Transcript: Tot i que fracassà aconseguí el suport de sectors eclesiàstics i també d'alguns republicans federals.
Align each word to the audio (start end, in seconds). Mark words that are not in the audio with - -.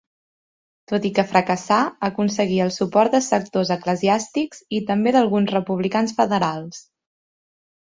Tot 0.91 1.03
i 1.09 1.09
que 1.19 1.25
fracassà 1.33 1.77
aconseguí 2.07 2.57
el 2.65 2.71
suport 2.79 3.17
de 3.19 3.21
sectors 3.27 3.73
eclesiàstics 3.77 4.65
i 4.81 4.81
també 4.89 5.15
d'alguns 5.19 5.55
republicans 5.59 6.19
federals. 6.23 6.83